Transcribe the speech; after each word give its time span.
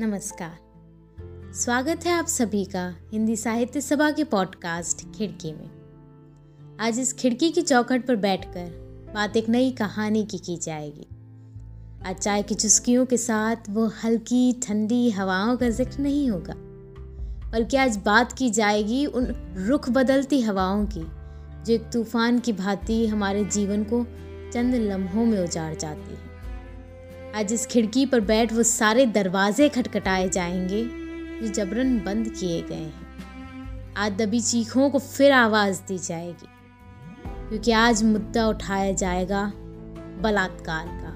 नमस्कार। 0.00 1.52
स्वागत 1.54 2.04
है 2.06 2.12
आप 2.12 2.26
सभी 2.26 2.64
का 2.64 2.82
हिंदी 3.12 3.34
साहित्य 3.36 3.80
सभा 3.80 4.10
के 4.10 4.24
पॉडकास्ट 4.24 5.00
खिड़की 5.14 5.52
में। 5.52 6.76
आज 6.80 6.98
इस 7.00 7.12
खिड़की 7.12 7.50
की 7.50 7.62
चौखट 7.62 8.06
पर 8.06 8.16
बैठकर 8.16 9.10
बात 9.14 9.36
एक 9.36 9.48
नई 9.48 9.70
कहानी 9.70 10.24
की 10.24 10.38
की 10.38 10.56
जाएगी। 10.56 11.06
आज 12.06 12.16
चाय 12.16 12.42
की 12.42 12.54
चुस्कियों 12.54 13.06
के 13.06 13.16
साथ 13.16 13.70
वो 13.70 13.86
हल्की, 14.04 14.52
ठंडी 14.62 15.10
हवाओं 15.10 15.56
का 15.56 15.70
ज़िक्र 15.70 16.02
नहीं 16.02 16.30
होगा, 16.30 16.54
बल्कि 17.52 17.76
आज 17.76 17.96
बात 17.96 18.32
की 18.32 18.50
जाएगी 18.50 19.04
उन 19.06 19.26
रुख 19.58 19.90
बदलती 19.90 20.40
हवाओं 20.40 20.86
की, 20.86 21.00
जो 21.00 21.74
एक 21.74 21.90
तूफ़ान 21.92 22.38
की 22.38 22.52
भांति 22.54 23.06
हमारे 23.06 23.44
जीवन 23.46 23.84
को 23.84 24.04
चंद 24.52 24.74
लम्हों 24.74 25.26
में 25.26 25.38
उजाड़ 25.40 25.74
जाती 25.74 26.14
है। 26.14 26.27
आज 27.34 27.52
इस 27.52 27.66
खिड़की 27.66 28.04
पर 28.06 28.20
बैठ 28.20 28.52
वो 28.52 28.62
सारे 28.62 29.04
दरवाजे 29.06 29.68
खटखटाए 29.68 30.28
जाएँगे 30.28 30.82
जो 31.40 31.48
जबरन 31.54 31.98
बंद 31.98 32.28
किए 32.30 32.60
गए 32.62 32.74
हैं। 32.74 33.94
आज 33.96 34.12
दबी 34.12 34.40
चीखों 34.40 34.88
को 34.90 34.98
फिर 34.98 35.32
आवाज़ 35.32 35.80
दी 35.88 35.98
जाएगी, 35.98 36.46
क्योंकि 37.48 37.72
आज 37.72 38.02
मुद्दा 38.02 38.46
उठाया 38.48 38.92
जाएगा 38.92 39.44
बलात्कार 40.22 40.86
का। 40.86 41.08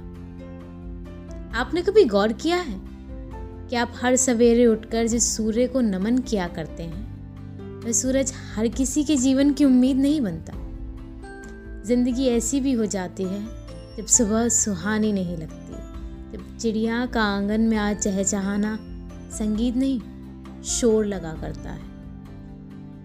आपने 1.59 1.83
कभी 1.83 2.05
गौर 2.05 2.33
किया 2.33 2.57
है 2.57 2.81
कि 3.69 3.77
आप 3.77 3.93
हर 3.97 4.17
सवेरे 4.17 4.67
उठकर 4.67 5.07
जिस 5.07 5.37
सूर्य 5.37 5.67
को 5.67 5.81
नमन 5.81 6.19
किया 6.19 6.49
करते 6.49 6.83
हैं, 6.83 7.81
वह 7.85 7.93
सूरज 7.93 8.33
हर 8.55 8.69
किसी 8.69 9.05
के 9.05 9.17
जीवन 9.17 9.53
की 9.53 9.65
उम्मीद 9.65 9.97
नहीं 9.97 10.21
बनता? 10.21 10.53
ज़िंदगी 11.87 12.29
ऐसी 12.29 12.61
भी 12.61 12.73
हो 12.73 12.87
जाती 12.87 13.23
है 13.23 13.45
जब 13.97 14.07
सुबह 14.09 14.49
सुहानी 14.49 15.13
नहीं 15.13 15.37
लगती। 15.37 15.61
चिड़िया 16.63 17.05
का 17.07 17.23
आँगन 17.27 17.61
में 17.61 17.77
आज 17.77 17.97
चहचहाना, 17.99 18.77
संगीत 19.31 19.77
नहीं, 19.77 20.63
शोर 20.63 21.07
लगा 21.07 21.33
करता 21.35 21.71
है। 21.71 21.91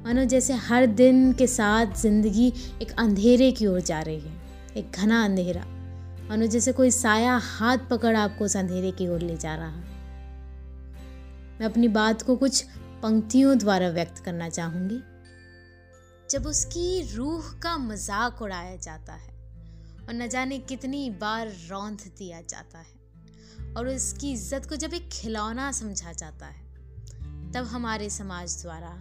मानो 0.04 0.24
जैसे 0.24 0.54
हर 0.66 0.86
दिन 0.86 1.32
के 1.34 1.48
साथ 1.48 1.96
ज़िंदगी 1.96 2.48
एक 2.82 2.92
अंधेरे 3.00 3.52
की 3.52 3.68
ओर 3.68 3.80
जा 3.82 4.02
रही 4.02 4.20
है, 4.20 4.34
एक 4.78 4.92
घना 4.92 5.24
अंधेरा। 5.26 5.64
मानो 6.30 6.46
जैसे 6.46 6.72
कोई 6.72 6.92
साया 6.92 7.38
हाथ 7.38 7.88
पकड़ 7.90 8.16
आपको 8.16 8.46
उस 8.46 8.58
अंधेरे 8.58 8.92
की 8.92 9.08
ओर 9.08 9.22
ले 9.22 9.38
जा 9.38 9.56
रहा 9.56 9.70
मैं 11.60 11.66
अपनी 11.66 11.88
बात 11.88 12.22
को 12.22 12.36
कुछ 12.36 12.62
पंक्तियों 13.04 13.58
द्वारा 13.58 13.88
व्यक्त 13.90 14.24
करना 14.26 14.50
चाहूँगी। 14.50 15.00
जब 16.30 16.46
उसकी 16.46 17.16
रूह 17.16 17.50
का 17.64 17.78
मज़ाक 17.78 18.42
उड़ाया 18.42 18.76
जाता 18.76 19.14
है 19.14 19.34
और 20.08 20.14
न 20.14 20.28
जाने 20.28 20.58
कितनी 20.66 21.10
बार 21.22 21.52
रौंद 21.70 22.08
दिया 22.18 22.42
जाता 22.42 22.80
है। 22.80 22.96
और 23.74 23.88
उसकी 23.88 24.32
इज़्ज़त 24.32 24.66
को 24.70 24.76
जब 24.76 24.94
एक 24.94 25.10
खिलौना 25.12 25.72
समझा 25.72 26.12
जाता 26.14 26.46
है, 26.46 26.66
तब 27.52 27.66
हमारे 27.66 28.10
समाज 28.10 28.62
द्वारा 28.62 28.94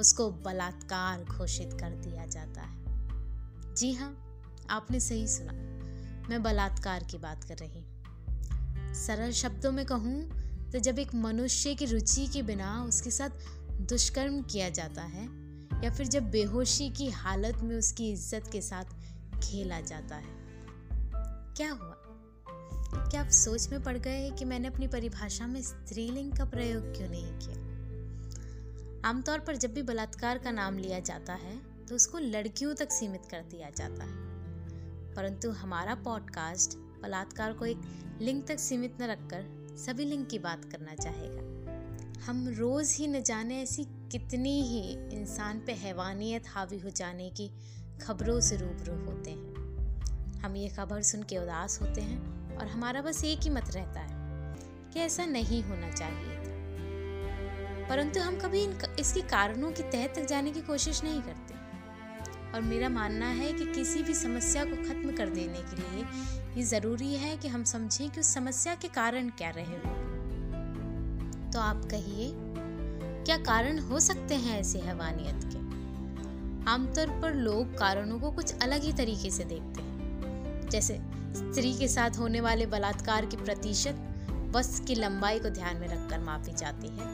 उसको 0.00 0.30
बलात्कार 0.44 1.24
घोषित 1.26 1.72
कर 1.72 1.90
दिया 2.00 2.26
जाता 2.26 2.62
है। 2.62 3.74
जी 3.74 3.92
हाँ 3.92 4.10
आपने 4.70 5.00
सही 5.00 5.26
सुना। 5.28 5.52
मैं 6.28 6.42
बलात्कार 6.42 7.04
की 7.04 7.18
बात 7.18 7.44
कर 7.44 7.56
रही 7.56 7.84
सरल 8.96 9.32
शब्दों 9.34 9.72
में 9.72 9.84
कहूँ 9.86 10.22
तो 10.72 10.78
जब 10.78 10.98
एक 10.98 11.14
मनुष्य 11.14 11.74
की 11.74 11.86
रुचि 11.86 12.26
के 12.26 12.42
बिना 12.42 12.82
उसके 12.84 13.10
साथ 13.10 13.30
दुष्कर्म 13.80 14.40
किया 14.42 14.68
जाता 14.70 15.02
है, 15.02 15.24
या 15.84 15.90
फिर 15.90 16.06
जब 16.06 16.30
बेहोशी 16.30 16.88
की 16.90 17.08
हालत 17.10 17.62
में 17.62 17.76
उसकी 17.76 18.10
इज़्ज़त 18.12 18.50
के 18.52 18.60
साथ 18.62 18.94
खेला 19.42 19.80
जाता 19.82 20.16
है, 20.16 20.34
क्या 21.56 21.70
हुआ? 21.72 21.96
क्या 22.96 23.20
आप 23.20 23.28
सोच 23.28 23.68
में 23.68 23.82
पड़ 23.82 23.98
गए 23.98 24.16
हैं 24.18 24.34
कि 24.34 24.44
मैंने 24.44 24.68
अपनी 24.68 24.86
परिभाषा 24.86 25.46
में 25.46 25.62
स्त्रीलिंग 25.62 26.36
का 26.36 26.44
प्रयोग 26.44 26.96
क्यों 26.96 27.08
नहीं 27.08 27.38
किया? 27.38 27.56
आमतौर 29.08 29.38
पर 29.38 29.56
जब 29.56 29.74
भी 29.74 29.82
बलात्कार 29.82 30.38
का 30.38 30.50
नाम 30.50 30.78
लिया 30.78 31.00
जाता 31.00 31.32
है 31.32 31.60
तो 31.86 31.94
उसको 31.94 32.18
लड़कियों 32.18 32.74
तक 32.74 32.92
सीमित 32.92 33.22
कर 33.30 33.40
दिया 33.40 33.70
जाता 33.70 34.04
है। 34.04 34.26
परंतु 35.14 35.50
हमारा 35.50 35.94
पॉडकास्ट 35.94 36.78
बलात्कार 37.02 37.52
को 37.52 37.66
एक 37.66 37.80
लिंग 38.20 38.42
तक 38.44 38.58
सीमित 38.58 39.02
न 39.02 39.04
रखकर 39.04 39.76
सभी 39.76 40.04
लिंग 40.04 40.26
की 40.26 40.38
बात 40.38 40.64
करना 40.64 40.94
चाहेगा। 40.94 41.56
हम 42.24 42.48
रोज 42.48 42.92
ही 42.92 43.06
न 43.06 43.22
जाने 43.22 43.62
ऐसी 43.62 43.84
कितनी 43.84 44.62
ही 44.62 44.92
इंसान 45.16 45.60
पे 45.60 45.72
हैवानियत 45.72 46.44
हावी 46.48 46.78
हो 46.78 46.90
जाने 46.90 47.30
की 47.30 47.50
खबरों 48.02 48.40
से 48.40 48.56
रूबरू 48.56 49.04
होते 49.04 49.30
हैं। 49.30 49.56
हम 50.40 50.56
ये 50.56 50.68
खबर 50.68 51.02
सुन 51.02 51.22
के 51.22 51.38
उदास 51.38 51.82
होते 51.82 52.00
हैं 52.00 52.45
और 52.58 52.66
हमारा 52.66 53.02
बस 53.02 53.24
एक 53.24 53.40
ही 53.40 53.50
मत 53.50 53.70
रहता 53.74 54.00
है 54.00 54.16
कि 54.92 55.00
ऐसा 55.00 55.24
नहीं 55.24 55.62
होना 55.62 55.90
चाहिए 55.90 56.36
था। 56.36 56.56
परंतु 57.88 58.20
हम 58.20 58.38
कभी 58.38 58.62
इन 58.62 58.78
इसके 59.00 59.20
कारणों 59.20 59.72
की 59.72 59.82
तह 59.82 60.06
तक 60.06 60.26
जाने 60.26 60.50
की 60.50 60.60
कोशिश 60.60 61.04
नहीं 61.04 61.22
करते। 61.22 61.54
और 62.52 62.60
मेरा 62.60 62.88
मानना 62.88 63.26
है 63.26 63.52
कि 63.52 63.66
किसी 63.66 64.02
भी 64.02 64.14
समस्या 64.14 64.64
को 64.64 64.70
खत्म 64.70 65.16
कर 65.16 65.28
देने 65.28 65.58
के 65.58 65.76
लिए 65.76 66.04
ये 66.56 66.62
ज़रूरी 66.62 67.14
है 67.14 67.36
कि 67.36 67.48
हम 67.48 67.64
समझें 67.64 68.10
कि 68.10 68.20
उस 68.20 68.34
समस्या 68.34 68.74
के 68.74 68.88
कारण 68.88 69.28
क्या 69.28 69.50
रहे 69.50 69.64
हो। 69.64 70.06
तो 71.52 71.60
आप 71.60 71.84
कहिए, 71.90 72.32
क्या 73.24 73.36
कारण 73.36 73.78
हो 73.78 74.00
सकते 74.00 74.34
हैं 74.34 74.60
ऐसे 74.60 74.78
हैवानियत 74.78 75.40
के? 75.44 75.58
आमतौर 76.70 77.20
पर 77.20 77.34
लोग 77.34 77.78
कारणों 77.78 78.20
को 78.20 78.30
कुछ 78.30 78.62
अलग 78.62 78.82
ही 78.82 78.92
तरीके 78.92 79.30
से 79.30 79.44
देखते 79.44 79.82
हैं। 79.82 80.68
जैसे 80.70 80.98
स्त्री 81.36 81.72
के 81.72 81.88
साथ 81.88 82.18
होने 82.18 82.40
वाले 82.40 82.66
बलात्कार 82.66 83.26
की 83.26 83.36
प्रतिशत 83.36 83.96
वस्त्र 84.56 84.84
की 84.84 84.94
लंबाई 84.94 85.38
को 85.38 85.50
ध्यान 85.50 85.76
में 85.76 85.88
रखकर 85.88 86.18
मापी 86.18 86.52
जाती 86.52 86.88
है। 86.88 87.06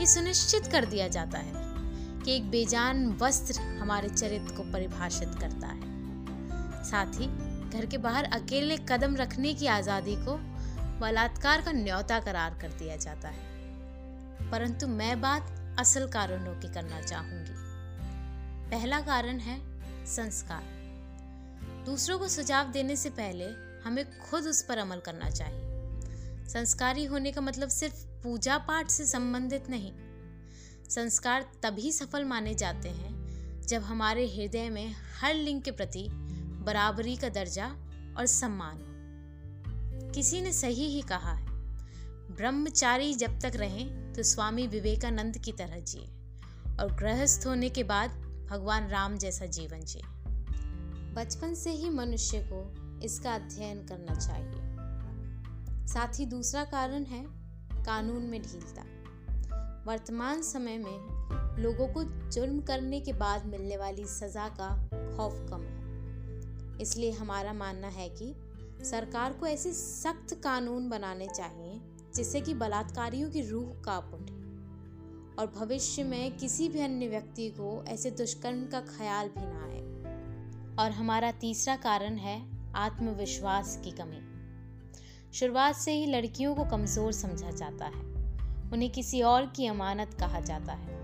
ये 0.00 0.06
सुनिश्चित 0.06 0.66
कर 0.66 0.84
दिया 0.84 1.08
जाता 1.08 1.38
है 1.38 1.52
कि 2.24 2.36
एक 2.36 2.50
बेजान 2.50 3.06
वस्त्र 3.12 3.60
हमारे 3.60 4.08
चरित्र 4.08 4.54
को 4.54 4.62
परिभाषित 4.72 5.28
करता 5.28 5.66
है। 5.66 5.90
साथ 6.84 7.20
ही 7.20 7.26
घर 7.70 7.86
के 7.86 7.98
बाहर 7.98 8.24
अकेले 8.24 8.76
कदम 8.88 9.16
रखने 9.16 9.54
की 9.54 9.66
आज़ादी 9.66 10.16
को 10.16 10.36
बलात्कार 11.00 11.60
का 11.60 11.72
न्योता 11.72 12.18
करार 12.20 12.58
कर 12.60 12.68
दिया 12.68 12.96
जाता 12.96 13.28
है। 13.28 14.50
परंतु 14.50 14.86
मैं 14.86 15.20
बात 15.20 15.76
असल 15.78 16.08
कारणों 16.08 16.54
की 16.60 16.68
करना 16.68 17.00
चाहूँगी। 17.00 17.54
पहला 18.70 19.00
कारण 19.00 19.38
है 19.38 19.60
संस्कार। 20.06 20.71
दूसरों 21.86 22.18
को 22.18 22.28
सुझाव 22.28 22.70
देने 22.72 22.96
से 22.96 23.10
पहले 23.10 23.44
हमें 23.84 24.04
खुद 24.20 24.46
उस 24.46 24.62
पर 24.62 24.78
अमल 24.78 25.00
करना 25.00 25.30
चाहिए। 25.30 26.48
संस्कारी 26.48 27.04
होने 27.04 27.32
का 27.32 27.40
मतलब 27.40 27.68
सिर्फ़ 27.68 28.04
पूजा 28.22 28.58
पाठ 28.58 28.90
से 28.90 29.06
संबंधित 29.06 29.68
नहीं। 29.70 29.92
संस्कार 30.90 31.46
तभी 31.62 31.92
सफल 31.92 32.24
माने 32.24 32.54
जाते 32.54 32.88
हैं 32.88 33.60
जब 33.66 33.82
हमारे 33.82 34.26
हृदय 34.26 34.68
में 34.70 34.94
हर 35.20 35.34
लिंग 35.34 35.62
के 35.62 35.70
प्रति 35.70 36.06
बराबरी 36.66 37.16
का 37.16 37.28
दर्जा 37.30 37.66
और 38.18 38.26
सम्मान 38.26 38.76
हो। 38.76 40.10
किसी 40.12 40.40
ने 40.40 40.52
सही 40.52 40.86
ही 40.86 41.02
कहा 41.02 41.32
है, 41.32 41.46
ब्रह्मचारी 42.30 43.14
जब 43.14 43.38
तक 43.40 43.52
रहें 43.56 44.12
तो 44.14 44.22
स्वामी 44.22 44.66
विवेकानंद 44.66 45.38
की 45.38 45.52
तरह 45.52 45.80
जिए 45.80 46.06
और 46.80 46.94
गृहस्थ 46.94 47.46
होने 47.46 47.68
के 47.70 47.82
बाद 47.84 48.10
भगवान 48.50 48.88
राम 48.88 49.16
जैसा 49.18 49.46
जीवन 49.46 49.80
जिए। 49.80 50.02
बचपन 51.12 51.54
से 51.54 51.70
ही 51.70 51.90
मनुष्य 51.90 52.48
को 52.52 52.74
इसका 53.00 53.34
अध्ययन 53.34 53.86
करना 53.86 54.14
चाहिए। 54.14 54.72
साथ 55.86 56.20
ही 56.20 56.26
दूसरा 56.26 56.64
कारण 56.64 57.04
है 57.04 57.26
कानून 57.84 58.22
में 58.22 58.42
ढीलता। 58.42 58.82
वर्तमान 59.86 60.42
समय 60.42 60.78
में 60.78 61.12
लोगों 61.58 61.88
को 61.88 62.30
जुर्म 62.30 62.60
करने 62.60 63.00
के 63.00 63.12
बाद 63.12 63.46
मिलने 63.46 63.76
वाली 63.76 64.04
सजा 64.04 64.48
का 64.48 64.88
खौफ 65.16 65.46
कम 65.50 65.62
है। 65.62 65.82
इसलिए 66.80 67.10
हमारा 67.10 67.52
मानना 67.52 67.88
है 67.88 68.08
कि 68.08 68.34
सरकार 68.84 69.32
को 69.32 69.46
ऐसे 69.46 69.72
सख्त 69.72 70.34
कानून 70.34 70.88
बनाने 70.88 71.28
चाहिए, 71.28 71.80
जिससे 72.14 72.40
कि 72.40 72.54
बलात्कारियों 72.54 73.30
की 73.30 73.42
रूह 73.42 73.82
काँप 73.82 74.10
उठे। 74.14 74.42
और 75.38 75.52
भविष्य 75.56 76.04
में 76.04 76.36
किसी 76.36 76.68
भी 76.68 76.80
अन्य 76.80 77.08
व्यक्ति 77.08 77.50
को 77.50 77.84
ऐसे 77.88 78.10
दुष्कर्म 78.10 78.66
का 78.66 78.80
ख्याल 78.80 79.28
भी 79.28 79.46
ना 79.46 79.64
आए। 79.64 79.81
और 80.78 80.90
हमारा 80.90 81.32
तीसरा 81.32 81.76
कारण 81.76 82.16
है 82.16 82.42
आत्मविश्वास 82.74 83.80
की 83.84 83.90
कमी। 83.90 84.20
शुरुआत 85.32 85.76
से 85.76 85.92
ही 85.92 86.06
लड़कियों 86.06 86.54
को 86.54 86.64
कमज़ोर 86.64 87.12
समझा 87.12 87.50
जाता 87.50 87.84
है। 87.84 88.00
उन्हें 88.72 88.90
किसी 88.90 89.22
और 89.22 89.46
की 89.46 89.66
अमानत 89.66 90.16
कहा 90.20 90.40
जाता 90.40 90.72
है। 90.72 91.00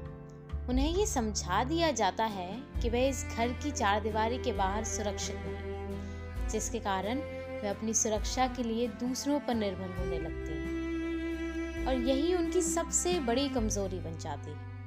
उन्हें 0.68 0.94
ये 0.94 1.06
समझा 1.06 1.64
दिया 1.64 1.90
जाता 1.90 2.24
है 2.24 2.62
कि 2.82 2.88
वह 2.88 3.08
इस 3.08 3.24
घर 3.36 3.48
की 3.48 3.70
चार 3.70 4.02
दीवारी 4.02 4.38
के 4.38 4.52
बाहर 4.52 4.84
सुरक्षित 4.84 5.36
नहीं, 5.36 6.48
जिसके 6.48 6.78
कारण 6.78 7.18
वे 7.62 7.68
अपनी 7.68 7.94
सुरक्षा 7.94 8.46
के 8.46 8.62
लिए 8.62 8.88
दूसरों 8.88 9.40
पर 9.40 9.54
निर्भर 9.54 9.98
होने 9.98 10.18
लगती 10.18 10.52
हैं। 10.52 11.86
और 11.86 11.94
यही 11.94 12.34
उनकी 12.34 12.62
सबसे 12.62 13.20
बड़ी 13.20 13.48
कमज़ोरी 13.48 13.98
बन 13.98 14.18
जाती 14.18 14.50
है। 14.50 14.77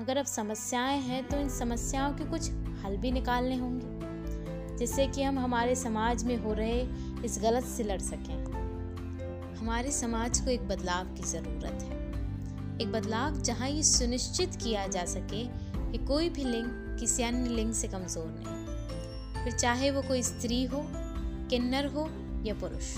मगर 0.00 0.16
अब 0.16 0.24
समस्याएँ 0.24 1.00
हैं 1.00 1.28
तो 1.28 1.36
इन 1.36 1.48
समस्याओं 1.48 2.12
के 2.12 2.24
कुछ 2.24 2.50
हल 2.84 2.96
भी 2.96 3.10
निकालने 3.12 3.56
होंगे। 3.56 4.76
जिससे 4.76 5.06
कि 5.06 5.22
हम 5.22 5.38
हमारे 5.38 5.74
समाज 5.76 6.24
में 6.24 6.36
हो 6.36 6.52
रहे 6.52 6.80
इस 7.24 7.38
गलत 7.42 7.64
से 7.64 7.84
लड़ 7.84 8.00
सकें। 8.00 8.34
हमारे 9.56 9.90
समाज 9.90 10.40
को 10.40 10.50
एक 10.50 10.66
बदलाव 10.68 11.06
की 11.06 11.22
ज़रूरत 11.22 11.82
है। 11.82 11.98
एक 12.80 12.92
बदलाव 12.92 13.40
जहाँ 13.40 13.68
ये 13.68 13.82
सुनिश्चित 13.82 14.56
किया 14.56 14.86
जा 14.86 15.04
सके 15.04 15.44
कि 15.92 16.06
कोई 16.06 16.28
भी 16.28 16.44
लिंग, 16.44 16.98
किसी 17.00 17.22
अन्य 17.22 17.48
लिंग 17.48 17.72
से 17.72 17.88
कमज़ोर 17.88 18.26
नहीं 18.26 19.44
फिर 19.44 19.52
चाहे 19.52 19.90
वो 19.90 20.02
कोई 20.02 20.22
स्त्री 20.22 20.64
हो, 20.64 20.84
किन्नर 21.50 21.86
हो 21.86 22.08
या 22.44 22.54
पुरुष, 22.54 22.94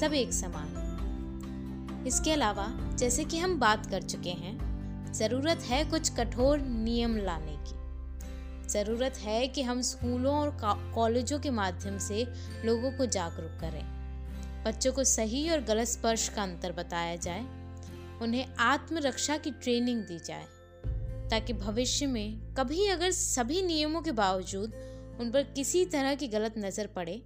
सब 0.00 0.14
एक 0.14 0.32
समान। 0.32 2.04
इसके 2.06 2.32
अलावा, 2.32 2.68
जैसे 2.96 3.24
कि 3.24 3.38
हम 3.38 3.58
बात 3.58 3.86
कर 3.86 4.02
चुके 4.02 4.30
हैं 4.30 4.71
ज़रूरत 5.14 5.62
है 5.62 5.84
कुछ 5.84 6.08
कठोर 6.10 6.58
नियम 6.58 7.16
लाने 7.16 7.56
की। 7.58 8.68
ज़रूरत 8.68 9.18
है 9.18 9.46
कि 9.48 9.62
हम 9.62 9.80
स्कूलों 9.82 10.34
और 10.34 10.56
कॉलेजों 10.94 11.38
के 11.38 11.50
माध्यम 11.50 11.98
से 11.98 12.24
लोगों 12.64 12.92
को 12.92 13.06
जागरूक 13.06 13.60
करें। 13.60 13.84
बच्चों 14.64 14.92
को 14.92 15.04
सही 15.04 15.48
और 15.50 15.60
गलत 15.60 15.88
स्पर्श 15.88 16.28
का 16.28 16.42
अंतर 16.42 16.72
बताया 16.72 17.16
जाए। 17.16 17.44
उन्हें 18.22 18.54
आत्मरक्षा 18.60 19.36
की 19.36 19.50
ट्रेनिंग 19.50 20.02
दी 20.02 20.18
जाए। 20.18 20.46
ताकि 21.30 21.52
भविष्य 21.52 22.06
में 22.06 22.54
कभी 22.54 22.86
अगर 22.86 23.10
सभी 23.10 23.62
नियमों 23.62 24.02
के 24.02 24.12
बावजूद 24.12 24.72
उन 25.20 25.30
पर 25.30 25.42
किसी 25.42 25.84
तरह 25.86 26.14
की 26.14 26.28
गलत 26.28 26.54
नज़र 26.58 26.86
पड़े 26.86 27.22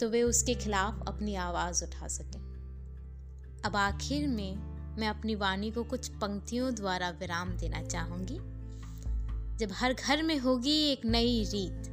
तो 0.00 0.08
वे 0.08 0.22
उसके 0.22 0.54
खिलाफ 0.54 1.02
अपनी 1.08 1.34
आवाज़ 1.34 1.84
उठा 1.84 2.08
सकें। 2.08 2.40
अब 3.64 3.76
आखिर 3.76 4.28
में 4.28 4.71
मैं 4.98 5.08
अपनी 5.08 5.34
वाणी 5.34 5.70
को 5.70 5.84
कुछ 5.84 6.08
पंक्तियों 6.08 6.74
द्वारा 6.74 7.10
विराम 7.10 7.50
देना 7.50 7.82
चाहूँगी। 7.82 8.38
जब 9.58 9.72
हर 9.72 9.92
घर 9.92 10.22
में 10.22 10.38
होगी 10.38 10.76
एक 10.92 11.04
नई 11.04 11.44
रीत, 11.44 11.88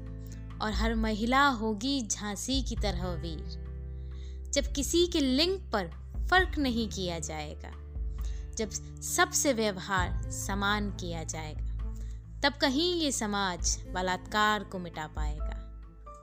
और 0.62 0.72
हर 0.72 0.96
महिला 0.96 1.48
होगी 1.48 2.08
झांसी 2.08 2.62
की 2.62 2.76
तरह 2.76 3.08
वीर, 3.08 4.52
जब 4.54 4.72
किसी 4.74 5.08
के 5.08 5.20
लिंग 5.20 5.60
पर 5.72 5.88
फ़र्क 6.30 6.58
नहीं 6.58 6.90
किया 6.90 7.20
जाएगा, 7.20 7.72
जब 8.58 8.70
सबसे 9.02 9.54
व्यवहार 9.54 10.32
समान 10.32 10.92
किया 10.92 11.24
जाएगा, 11.24 11.66
तब 12.44 12.54
कहीं 12.54 13.02
ये 13.02 13.12
समाज 13.12 13.78
बलात्कार 13.94 14.64
को 14.64 14.80
मिटा 14.80 15.08
पाएगा, 15.08 15.56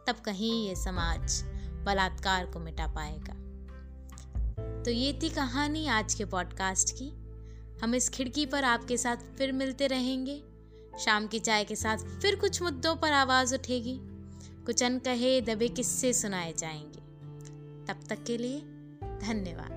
तब 0.06 0.22
कहीं 0.24 0.68
ये 0.68 0.74
समाज 0.74 1.42
बलात्कार 1.84 2.46
को 2.46 2.58
मिटा 2.58 2.86
पाएगा। 2.86 3.45
तो 4.86 4.92
ये 4.92 5.18
थी 5.22 5.28
कहानी 5.28 5.86
आज 5.86 6.14
के 6.14 6.24
पॉडकास्ट 6.24 6.94
की। 6.98 7.08
हम 7.82 7.94
इस 7.94 8.08
खिड़की 8.08 8.46
पर 8.46 8.64
आपके 8.64 8.96
साथ 8.96 9.16
फिर 9.16 9.52
मिलते 9.52 9.86
रहेंगे। 9.86 10.42
शाम 11.00 11.26
की 11.26 11.38
चाय 11.38 11.64
के 11.64 11.76
साथ 11.76 11.96
फिर 11.96 12.36
कुछ 12.36 12.62
मुद्दों 12.62 12.96
पर 12.96 13.12
आवाज़ 13.12 13.54
उठेगी। 13.54 13.98
कुछ 14.66 14.82
अनकहे 14.82 15.40
दबे 15.40 15.68
किस्से 15.68 16.12
सुनाए 16.12 16.54
जाएँगे। 16.58 17.00
तब 17.86 18.00
तक 18.08 18.24
के 18.24 18.38
लिए 18.38 18.60
धन्यवाद। 19.02 19.75